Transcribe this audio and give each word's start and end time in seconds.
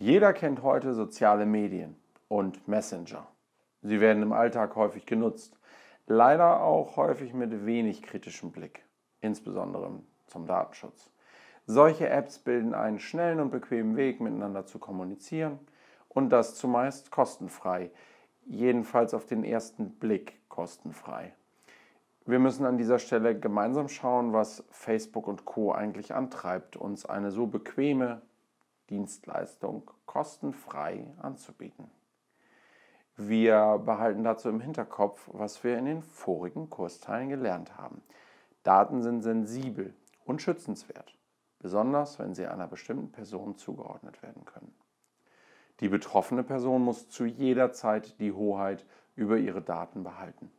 Jeder 0.00 0.32
kennt 0.32 0.62
heute 0.62 0.94
soziale 0.94 1.44
Medien 1.44 1.96
und 2.28 2.68
Messenger. 2.68 3.26
Sie 3.82 4.00
werden 4.00 4.22
im 4.22 4.32
Alltag 4.32 4.76
häufig 4.76 5.06
genutzt, 5.06 5.58
leider 6.06 6.62
auch 6.62 6.96
häufig 6.96 7.34
mit 7.34 7.66
wenig 7.66 8.02
kritischem 8.02 8.52
Blick, 8.52 8.84
insbesondere 9.20 9.90
zum 10.28 10.46
Datenschutz. 10.46 11.10
Solche 11.66 12.08
Apps 12.08 12.38
bilden 12.38 12.74
einen 12.74 13.00
schnellen 13.00 13.40
und 13.40 13.50
bequemen 13.50 13.96
Weg, 13.96 14.20
miteinander 14.20 14.66
zu 14.66 14.78
kommunizieren 14.78 15.58
und 16.08 16.30
das 16.30 16.54
zumeist 16.54 17.10
kostenfrei, 17.10 17.90
jedenfalls 18.46 19.14
auf 19.14 19.26
den 19.26 19.42
ersten 19.42 19.98
Blick 19.98 20.48
kostenfrei. 20.48 21.34
Wir 22.24 22.38
müssen 22.38 22.66
an 22.66 22.78
dieser 22.78 23.00
Stelle 23.00 23.36
gemeinsam 23.36 23.88
schauen, 23.88 24.32
was 24.32 24.62
Facebook 24.70 25.26
und 25.26 25.44
Co 25.44 25.72
eigentlich 25.72 26.14
antreibt, 26.14 26.76
uns 26.76 27.04
eine 27.04 27.32
so 27.32 27.48
bequeme, 27.48 28.22
Dienstleistung 28.90 29.90
kostenfrei 30.06 31.12
anzubieten. 31.20 31.90
Wir 33.16 33.82
behalten 33.84 34.22
dazu 34.22 34.48
im 34.48 34.60
Hinterkopf, 34.60 35.28
was 35.32 35.64
wir 35.64 35.76
in 35.76 35.86
den 35.86 36.02
vorigen 36.02 36.70
Kursteilen 36.70 37.28
gelernt 37.28 37.76
haben. 37.76 38.00
Daten 38.62 39.02
sind 39.02 39.22
sensibel 39.22 39.92
und 40.24 40.40
schützenswert, 40.40 41.16
besonders 41.58 42.18
wenn 42.18 42.34
sie 42.34 42.46
einer 42.46 42.68
bestimmten 42.68 43.10
Person 43.10 43.56
zugeordnet 43.56 44.22
werden 44.22 44.44
können. 44.44 44.72
Die 45.80 45.88
betroffene 45.88 46.42
Person 46.42 46.82
muss 46.82 47.08
zu 47.08 47.24
jeder 47.24 47.72
Zeit 47.72 48.18
die 48.20 48.32
Hoheit 48.32 48.84
über 49.16 49.36
ihre 49.36 49.62
Daten 49.62 50.04
behalten. 50.04 50.50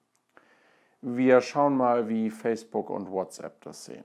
Wir 1.02 1.40
schauen 1.40 1.78
mal, 1.78 2.10
wie 2.10 2.30
Facebook 2.30 2.90
und 2.90 3.10
WhatsApp 3.10 3.62
das 3.62 3.86
sehen. 3.86 4.04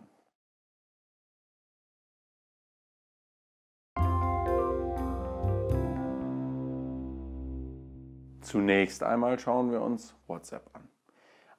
Zunächst 8.54 9.02
einmal 9.02 9.36
schauen 9.40 9.72
wir 9.72 9.82
uns 9.82 10.14
WhatsApp 10.28 10.70
an. 10.74 10.88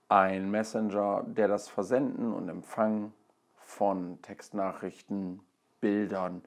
Ein 0.08 0.50
Messenger, 0.50 1.26
der 1.28 1.50
das 1.50 1.68
Versenden 1.68 2.34
und 2.34 2.48
Empfangen 2.48 3.14
von 3.58 4.22
Textnachrichten, 4.22 5.42
Bildern, 5.82 6.42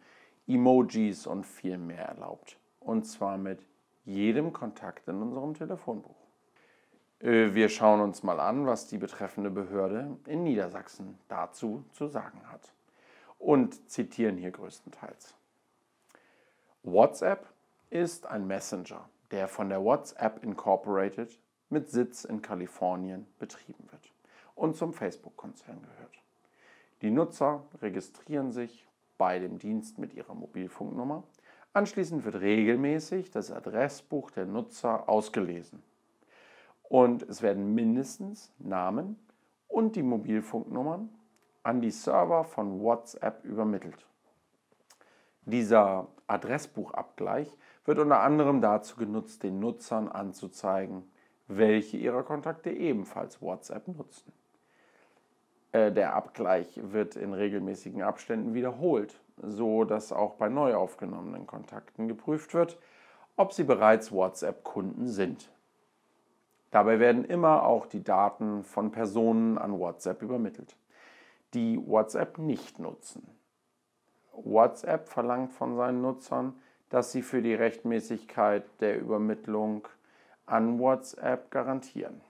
Emojis 0.47 1.27
und 1.27 1.45
viel 1.45 1.77
mehr 1.77 2.07
erlaubt. 2.07 2.57
Und 2.81 3.05
zwar 3.05 3.37
mit 3.37 3.61
jedem 4.07 4.55
Kontakt 4.55 5.07
in 5.07 5.21
unserem 5.21 5.53
Telefonbuch. 5.53 6.17
Äh, 7.21 7.53
wir 7.53 7.69
schauen 7.69 8.01
uns 8.01 8.23
mal 8.23 8.41
an, 8.41 8.65
was 8.67 8.89
die 8.89 8.97
betreffende 8.97 9.51
Behörde 9.51 10.17
in 10.25 10.45
Niedersachsen 10.45 11.19
dazu 11.29 11.85
zu 11.93 12.07
sagen 12.07 12.41
hat. 12.51 12.73
Und 13.39 13.91
zitieren 13.91 14.39
hier 14.39 14.53
größtenteils. 14.53 15.35
WhatsApp 16.85 17.47
ist 17.91 18.27
ein 18.27 18.47
Messenger, 18.47 19.11
der 19.31 19.49
von 19.49 19.69
der 19.69 19.83
WhatsApp 19.83 20.43
Incorporated 20.43 21.39
mit 21.69 21.89
Sitz 21.91 22.25
in 22.25 22.43
Kalifornien 22.43 23.27
betrieben 23.39 23.85
wird 23.91 24.13
und 24.55 24.77
zum 24.77 24.93
Facebook-Konzern 24.93 25.83
gehört. 25.83 26.23
Die 27.03 27.11
Nutzer 27.11 27.65
registrieren 27.81 28.51
sich 28.51 28.89
bei 29.19 29.39
dem 29.39 29.59
Dienst 29.59 29.99
mit 29.99 30.15
ihrer 30.15 30.35
Mobilfunknummer. 30.35 31.25
Anschließend 31.73 32.25
wird 32.25 32.37
regelmäßig 32.37 33.31
das 33.31 33.53
Adressbuch 33.53 34.31
der 34.31 34.47
Nutzer 34.47 35.09
ausgelesen. 35.09 35.83
Und 36.83 37.23
es 37.23 37.43
werden 37.43 37.75
mindestens 37.75 38.53
Namen 38.59 39.19
und 39.69 39.95
die 39.95 40.03
Mobilfunknummern 40.03 41.11
an 41.63 41.81
die 41.83 41.91
Server 41.91 42.45
von 42.45 42.81
WhatsApp 42.81 43.45
übermittelt. 43.45 44.07
Dieser 45.43 46.09
Adressbuchabgleich 46.29 47.49
wird 47.85 47.99
unter 47.99 48.21
anderem 48.21 48.61
dazu 48.61 48.97
genutzt, 48.97 49.43
den 49.43 49.59
Nutzern 49.59 50.09
anzuzeigen, 50.09 51.11
welche 51.49 51.97
ihrer 51.97 52.23
Kontakte 52.23 52.71
ebenfalls 52.71 53.43
WhatsApp 53.43 53.89
nutzen. 53.89 54.33
Äh, 55.73 55.93
der 55.93 56.15
Abgleich 56.15 56.81
wird 56.83 57.17
in 57.17 57.33
regelmäßigen 57.33 58.03
Abständen 58.03 58.55
wiederholt, 58.55 59.21
so 59.43 59.85
dass 59.85 60.13
auch 60.13 60.35
bei 60.35 60.49
neu 60.49 60.75
aufgenommenen 60.75 61.47
Kontakten 61.47 62.09
geprüft 62.09 62.55
wird, 62.55 62.79
ob 63.37 63.53
sie 63.53 63.65
bereits 63.65 64.13
WhatsApp-Kunden 64.13 65.07
sind. 65.09 65.51
Dabei 66.71 67.01
werden 67.01 67.25
immer 67.25 67.63
auch 67.63 67.87
die 67.87 68.05
Daten 68.05 68.63
von 68.63 68.91
Personen 68.91 69.57
an 69.57 69.79
WhatsApp 69.79 70.23
übermittelt, 70.23 70.77
die 71.55 71.81
WhatsApp 71.87 72.37
nicht 72.37 72.79
nutzen. 72.79 73.27
WhatsApp 74.59 75.09
verlangt 75.09 75.53
von 75.53 75.77
seinen 75.77 76.03
Nutzern, 76.03 76.61
dass 76.89 77.13
sie 77.13 77.23
für 77.23 77.43
die 77.43 77.55
Rechtmäßigkeit 77.55 78.65
der 78.81 78.99
Übermittlung 78.99 79.87
an 80.47 80.81
WhatsApp 80.81 81.53
garantieren. 81.53 82.21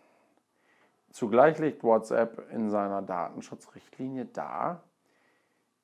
Zugleich 1.11 1.59
legt 1.59 1.83
WhatsApp 1.83 2.53
in 2.53 2.69
seiner 2.69 3.01
Datenschutzrichtlinie 3.01 4.27
dar, 4.27 4.83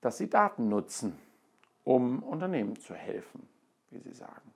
dass 0.03 0.19
sie 0.19 0.29
Daten 0.29 0.69
nutzen, 0.69 1.19
um 1.83 2.23
Unternehmen 2.23 2.77
zu 2.77 2.95
helfen, 2.95 3.49
wie 3.89 4.01
sie 4.01 4.13
sagen. 4.13 4.53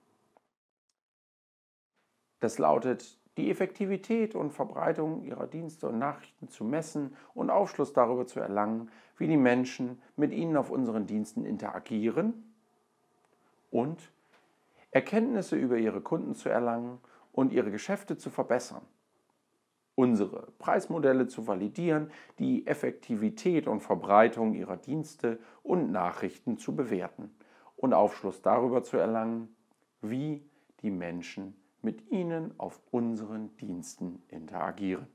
Das 2.40 2.58
lautet, 2.58 3.16
die 3.38 3.50
Effektivität 3.50 4.34
und 4.34 4.50
Verbreitung 4.50 5.22
ihrer 5.22 5.46
Dienste 5.46 5.88
und 5.88 5.98
Nachrichten 5.98 6.48
zu 6.48 6.64
messen 6.64 7.16
und 7.34 7.50
Aufschluss 7.50 7.92
darüber 7.92 8.26
zu 8.26 8.40
erlangen, 8.40 8.90
wie 9.16 9.28
die 9.28 9.36
Menschen 9.36 10.02
mit 10.16 10.32
ihnen 10.32 10.56
auf 10.56 10.70
unseren 10.70 11.06
Diensten 11.06 11.44
interagieren 11.44 12.52
und 13.70 14.10
Erkenntnisse 14.90 15.54
über 15.54 15.78
ihre 15.78 16.00
Kunden 16.00 16.34
zu 16.34 16.48
erlangen 16.48 16.98
und 17.32 17.52
ihre 17.52 17.70
Geschäfte 17.70 18.18
zu 18.18 18.28
verbessern, 18.28 18.82
unsere 19.94 20.48
Preismodelle 20.58 21.28
zu 21.28 21.46
validieren, 21.46 22.10
die 22.40 22.66
Effektivität 22.66 23.68
und 23.68 23.80
Verbreitung 23.80 24.54
ihrer 24.54 24.76
Dienste 24.76 25.38
und 25.62 25.92
Nachrichten 25.92 26.58
zu 26.58 26.74
bewerten 26.74 27.30
und 27.76 27.94
Aufschluss 27.94 28.42
darüber 28.42 28.82
zu 28.82 28.96
erlangen, 28.96 29.54
wie 30.00 30.42
die 30.82 30.90
Menschen 30.90 31.54
mit 31.82 32.10
ihnen 32.10 32.54
auf 32.58 32.80
unseren 32.90 33.56
Diensten 33.56 34.22
interagieren. 34.28 35.06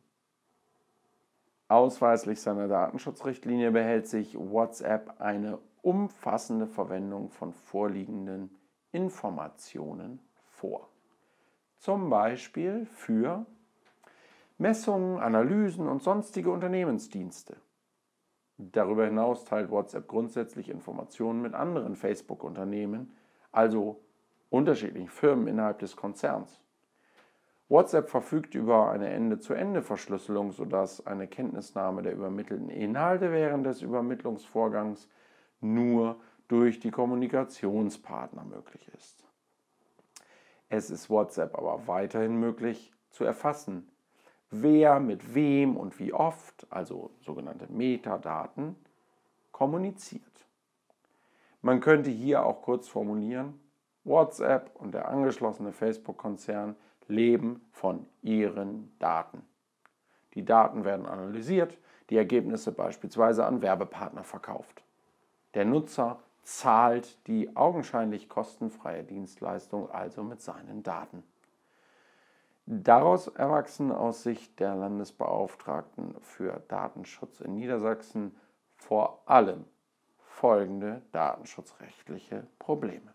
Ausweislich 1.67 2.41
seiner 2.41 2.67
Datenschutzrichtlinie 2.67 3.71
behält 3.71 4.07
sich 4.07 4.37
WhatsApp 4.37 5.19
eine 5.19 5.59
umfassende 5.81 6.67
Verwendung 6.67 7.29
von 7.29 7.53
vorliegenden 7.53 8.49
Informationen 8.91 10.19
vor. 10.51 10.89
Zum 11.77 12.09
Beispiel 12.09 12.85
für 12.85 13.45
Messungen, 14.57 15.19
Analysen 15.19 15.87
und 15.87 16.03
sonstige 16.03 16.51
Unternehmensdienste. 16.51 17.57
Darüber 18.57 19.05
hinaus 19.05 19.45
teilt 19.45 19.71
WhatsApp 19.71 20.07
grundsätzlich 20.07 20.69
Informationen 20.69 21.41
mit 21.41 21.53
anderen 21.53 21.95
Facebook-Unternehmen, 21.95 23.15
also 23.51 23.99
unterschiedlichen 24.53 25.09
Firmen 25.09 25.47
innerhalb 25.47 25.79
des 25.79 25.95
Konzerns. 25.95 26.61
WhatsApp 27.69 28.09
verfügt 28.09 28.53
über 28.53 28.91
eine 28.91 29.09
Ende-zu-Ende-Verschlüsselung, 29.09 30.51
sodass 30.51 31.07
eine 31.07 31.27
Kenntnisnahme 31.27 32.03
der 32.03 32.13
übermittelten 32.13 32.69
Inhalte 32.69 33.31
während 33.31 33.65
des 33.65 33.81
Übermittlungsvorgangs 33.81 35.09
nur 35.59 36.17
durch 36.47 36.79
die 36.79 36.91
Kommunikationspartner 36.91 38.43
möglich 38.43 38.87
ist. 38.95 39.25
Es 40.69 40.91
ist 40.91 41.09
WhatsApp 41.09 41.57
aber 41.57 41.87
weiterhin 41.87 42.39
möglich 42.39 42.93
zu 43.09 43.23
erfassen, 43.23 43.89
wer 44.51 44.99
mit 44.99 45.33
wem 45.33 45.77
und 45.77 45.97
wie 45.97 46.13
oft, 46.13 46.67
also 46.69 47.09
sogenannte 47.21 47.65
Metadaten, 47.71 48.75
kommuniziert. 49.51 50.45
Man 51.63 51.79
könnte 51.79 52.11
hier 52.11 52.45
auch 52.45 52.61
kurz 52.61 52.87
formulieren, 52.87 53.62
WhatsApp 54.03 54.71
und 54.75 54.93
der 54.93 55.07
angeschlossene 55.07 55.71
Facebook-Konzern 55.71 56.75
leben 57.07 57.65
von 57.71 58.05
ihren 58.21 58.93
Daten. 58.99 59.43
Die 60.33 60.45
Daten 60.45 60.83
werden 60.83 61.05
analysiert, 61.05 61.77
die 62.09 62.17
Ergebnisse 62.17 62.71
beispielsweise 62.71 63.45
an 63.45 63.61
Werbepartner 63.61 64.23
verkauft. 64.23 64.83
Der 65.53 65.65
Nutzer 65.65 66.19
zahlt 66.43 67.25
die 67.27 67.55
augenscheinlich 67.55 68.27
kostenfreie 68.27 69.03
Dienstleistung 69.03 69.89
also 69.89 70.23
mit 70.23 70.41
seinen 70.41 70.83
Daten. 70.83 71.23
Daraus 72.65 73.27
erwachsen 73.27 73.91
aus 73.91 74.23
Sicht 74.23 74.59
der 74.59 74.75
Landesbeauftragten 74.75 76.15
für 76.21 76.61
Datenschutz 76.67 77.41
in 77.41 77.55
Niedersachsen 77.55 78.35
vor 78.75 79.21
allem 79.25 79.65
folgende 80.23 81.01
datenschutzrechtliche 81.11 82.47
Probleme. 82.59 83.13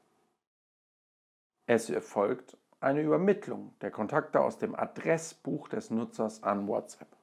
Es 1.69 1.91
erfolgt 1.91 2.57
eine 2.81 3.03
Übermittlung 3.03 3.75
der 3.83 3.91
Kontakte 3.91 4.41
aus 4.41 4.57
dem 4.57 4.75
Adressbuch 4.75 5.69
des 5.69 5.91
Nutzers 5.91 6.43
an 6.43 6.67
WhatsApp. 6.67 7.15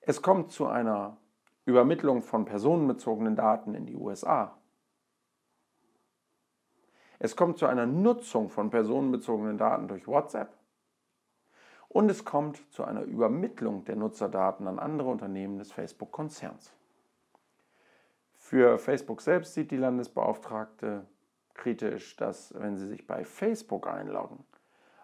Es 0.00 0.22
kommt 0.22 0.52
zu 0.52 0.66
einer 0.66 1.18
Übermittlung 1.66 2.22
von 2.22 2.46
personenbezogenen 2.46 3.36
Daten 3.36 3.74
in 3.74 3.84
die 3.84 3.94
USA. 3.94 4.56
Es 7.18 7.36
kommt 7.36 7.58
zu 7.58 7.66
einer 7.66 7.84
Nutzung 7.84 8.48
von 8.48 8.70
personenbezogenen 8.70 9.58
Daten 9.58 9.86
durch 9.86 10.08
WhatsApp 10.08 10.56
und 11.90 12.10
es 12.10 12.24
kommt 12.24 12.72
zu 12.72 12.84
einer 12.84 13.02
Übermittlung 13.02 13.84
der 13.84 13.96
Nutzerdaten 13.96 14.66
an 14.66 14.78
andere 14.78 15.10
Unternehmen 15.10 15.58
des 15.58 15.72
Facebook-Konzerns. 15.72 16.72
Für 18.32 18.78
Facebook 18.78 19.20
selbst 19.20 19.52
sieht 19.52 19.70
die 19.70 19.76
Landesbeauftragte 19.76 21.06
kritisch, 21.56 22.16
dass, 22.16 22.54
wenn 22.54 22.76
Sie 22.76 22.86
sich 22.86 23.06
bei 23.06 23.24
Facebook 23.24 23.86
einloggen, 23.86 24.44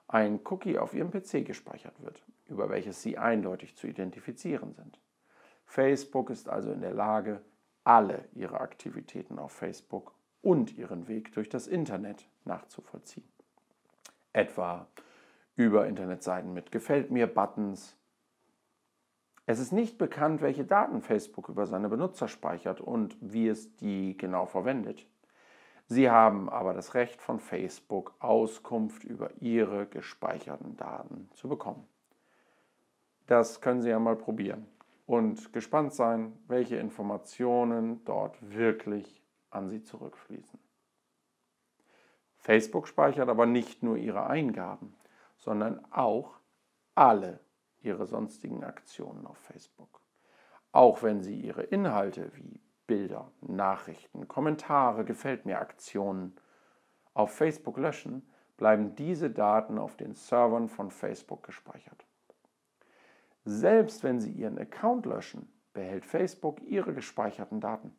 ein 0.08 0.40
Cookie 0.44 0.78
auf 0.78 0.94
Ihrem 0.94 1.10
PC 1.10 1.44
gespeichert 1.44 2.00
wird, 2.02 2.22
über 2.46 2.69
welches 2.69 3.02
Sie 3.02 3.19
eindeutig 3.19 3.76
zu 3.76 3.87
identifizieren 3.87 4.75
sind. 4.75 4.99
Facebook 5.64 6.31
ist 6.31 6.49
also 6.49 6.70
in 6.70 6.82
der 6.82 6.93
Lage, 6.93 7.40
alle 7.84 8.28
Ihre 8.34 8.60
Aktivitäten 8.60 9.38
auf 9.38 9.52
Facebook 9.52 10.14
und 10.43 10.76
Ihren 10.76 11.08
Weg 11.08 11.32
durch 11.32 11.49
das 11.49 11.66
Internet 11.66 12.28
nachzuvollziehen. 12.44 13.26
Etwa 14.32 14.87
über 15.56 15.87
Internetseiten 15.87 16.52
mit 16.52 16.72
Gefällt 16.72 17.10
mir 17.10 17.26
Buttons. 17.26 17.96
Es 19.46 19.58
ist 19.58 19.72
nicht 19.72 19.99
bekannt, 19.99 20.40
welche 20.40 20.64
Daten 20.64 21.02
Facebook 21.02 21.49
über 21.49 21.66
seine 21.66 21.88
Benutzer 21.88 22.28
speichert 22.28 22.81
und 22.81 23.16
wie 23.20 23.49
es 23.49 23.76
die 23.76 24.16
genau 24.16 24.46
verwendet. 24.46 25.06
Sie 25.92 26.08
haben 26.08 26.48
aber 26.48 26.72
das 26.72 26.94
Recht 26.94 27.20
von 27.20 27.38
Facebook, 27.38 28.14
Auskunft 28.18 29.04
über 29.04 29.28
Ihre 29.42 29.84
gespeicherten 29.84 30.74
Daten 30.78 31.28
zu 31.34 31.50
bekommen. 31.50 31.86
Das 33.26 33.60
können 33.60 33.82
Sie 33.82 33.90
ja 33.90 33.98
mal 33.98 34.16
probieren 34.16 34.66
und 35.04 35.52
gespannt 35.52 35.92
sein, 35.92 36.32
welche 36.48 36.76
Informationen 36.76 38.02
dort 38.06 38.38
wirklich 38.40 39.22
an 39.50 39.68
Sie 39.68 39.82
zurückfließen. 39.82 40.58
Facebook 42.38 42.88
speichert 42.88 43.28
aber 43.28 43.44
nicht 43.44 43.82
nur 43.82 43.98
Ihre 43.98 44.26
Eingaben, 44.26 44.94
sondern 45.36 45.84
auch 45.92 46.38
alle 46.94 47.38
Ihre 47.82 48.06
sonstigen 48.06 48.64
Aktionen 48.64 49.26
auf 49.26 49.36
Facebook. 49.36 50.00
Auch 50.72 51.02
wenn 51.02 51.20
Sie 51.20 51.38
Ihre 51.38 51.64
Inhalte 51.64 52.34
wie 52.34 52.62
Bilder, 52.87 53.31
Nachrichten, 53.40 54.29
Kommentare, 54.29 55.05
gefällt 55.05 55.46
mir 55.46 55.58
Aktionen 55.58 56.37
auf 57.14 57.34
Facebook 57.34 57.79
löschen, 57.79 58.29
bleiben 58.56 58.94
diese 58.94 59.31
Daten 59.31 59.79
auf 59.79 59.96
den 59.96 60.14
Servern 60.14 60.69
von 60.69 60.90
Facebook 60.90 61.43
gespeichert. 61.43 62.06
Selbst 63.44 64.05
wenn 64.05 64.20
Sie 64.20 64.31
Ihren 64.31 64.58
Account 64.58 65.06
löschen, 65.06 65.52
behält 65.73 66.05
Facebook 66.05 66.62
Ihre 66.62 66.94
gespeicherten 66.94 67.61
Daten. 67.61 67.96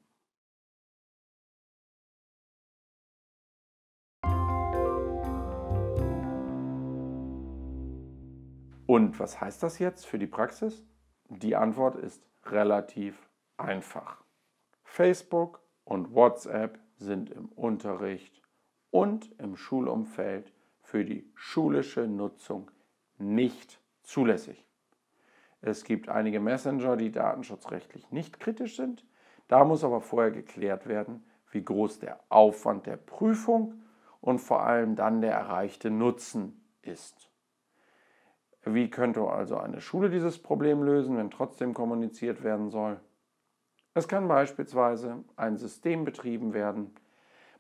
Und 8.85 9.19
was 9.19 9.41
heißt 9.41 9.63
das 9.63 9.79
jetzt 9.79 10.05
für 10.05 10.19
die 10.19 10.27
Praxis? 10.27 10.85
Die 11.27 11.55
Antwort 11.55 11.95
ist 11.95 12.21
relativ 12.45 13.27
einfach. 13.57 14.22
Facebook 14.93 15.59
und 15.85 16.13
WhatsApp 16.13 16.77
sind 16.97 17.31
im 17.31 17.47
Unterricht 17.47 18.43
und 18.91 19.27
im 19.39 19.55
Schulumfeld 19.55 20.53
für 20.83 21.03
die 21.03 21.27
schulische 21.33 22.01
Nutzung 22.01 22.69
nicht 23.17 23.81
zulässig. 24.03 24.67
Es 25.61 25.83
gibt 25.83 26.09
einige 26.09 26.39
Messenger, 26.39 26.95
die 26.95 27.11
datenschutzrechtlich 27.11 28.11
nicht 28.11 28.39
kritisch 28.39 28.75
sind. 28.75 29.03
Da 29.47 29.65
muss 29.65 29.83
aber 29.83 29.99
vorher 29.99 30.29
geklärt 30.29 30.87
werden, 30.87 31.25
wie 31.49 31.65
groß 31.65 31.97
der 31.97 32.19
Aufwand 32.29 32.85
der 32.85 32.97
Prüfung 32.97 33.81
und 34.21 34.37
vor 34.37 34.61
allem 34.61 34.95
dann 34.95 35.21
der 35.21 35.33
erreichte 35.33 35.89
Nutzen 35.89 36.63
ist. 36.83 37.31
Wie 38.63 38.91
könnte 38.91 39.23
also 39.23 39.57
eine 39.57 39.81
Schule 39.81 40.11
dieses 40.11 40.37
Problem 40.37 40.83
lösen, 40.83 41.17
wenn 41.17 41.31
trotzdem 41.31 41.73
kommuniziert 41.73 42.43
werden 42.43 42.69
soll? 42.69 42.99
Es 43.95 44.07
kann 44.07 44.27
beispielsweise 44.27 45.23
ein 45.35 45.57
System 45.57 46.03
betrieben 46.03 46.53
werden, 46.53 46.95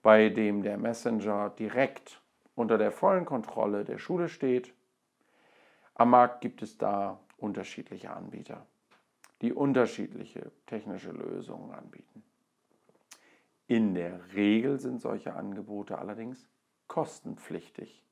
bei 0.01 0.29
dem 0.29 0.63
der 0.63 0.77
Messenger 0.77 1.51
direkt 1.51 2.21
unter 2.55 2.77
der 2.77 2.91
vollen 2.91 3.25
Kontrolle 3.25 3.85
der 3.85 3.99
Schule 3.99 4.29
steht. 4.29 4.73
Am 5.95 6.09
Markt 6.09 6.41
gibt 6.41 6.61
es 6.61 6.77
da 6.77 7.19
unterschiedliche 7.37 8.11
Anbieter, 8.11 8.65
die 9.41 9.53
unterschiedliche 9.53 10.51
technische 10.65 11.11
Lösungen 11.11 11.71
anbieten. 11.71 12.23
In 13.67 13.93
der 13.93 14.33
Regel 14.33 14.79
sind 14.79 15.01
solche 15.01 15.33
Angebote 15.33 15.97
allerdings 15.97 16.47
kostenpflichtig. 16.87 18.03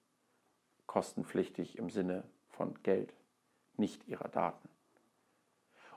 Kostenpflichtig 0.85 1.77
im 1.77 1.89
Sinne 1.89 2.23
von 2.49 2.81
Geld, 2.83 3.13
nicht 3.77 4.07
ihrer 4.07 4.27
Daten. 4.27 4.69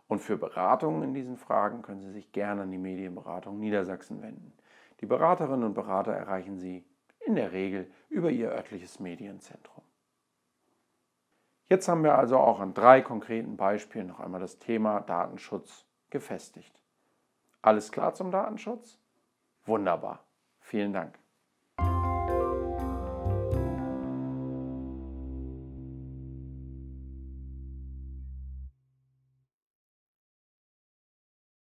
Und 0.07 0.21
für 0.21 0.37
Beratungen 0.37 1.03
in 1.03 1.15
diesen 1.15 1.37
Fragen 1.37 1.83
können 1.83 2.01
Sie 2.01 2.11
sich 2.11 2.33
gerne 2.33 2.63
an 2.63 2.71
die 2.71 2.79
Medienberatung 2.79 3.59
Niedersachsen 3.59 4.23
wenden. 4.23 4.53
Die 5.01 5.07
Beraterinnen 5.07 5.65
und 5.65 5.75
Berater 5.75 6.13
erreichen 6.13 6.59
Sie 6.59 6.85
in 7.27 7.37
der 7.37 7.53
Regel 7.53 7.91
über 8.09 8.31
Ihr 8.31 8.51
örtliches 8.51 9.01
Medienzentrum. 9.01 9.83
Jetzt 11.69 11.89
haben 11.89 12.05
wir 12.05 12.17
also 12.17 12.39
auch 12.39 12.61
an 12.61 12.75
drei 12.75 13.01
konkreten 13.01 13.57
Beispielen 13.57 14.07
noch 14.07 14.21
einmal 14.21 14.41
das 14.41 14.59
Thema 14.59 15.01
Datenschutz 15.01 15.87
gefestigt. 16.11 16.79
Alles 17.63 17.91
klar 17.91 18.15
zum 18.15 18.31
Datenschutz? 18.31 19.01
Wunderbar. 19.65 20.25
Vielen 20.61 20.93
Dank. 20.93 21.19